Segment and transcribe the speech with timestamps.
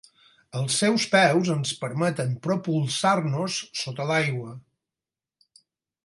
[0.59, 4.55] Els seus peus ens permeten propulsar-nos sota l'aigua.